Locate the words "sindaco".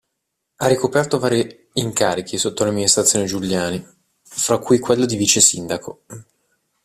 5.41-6.01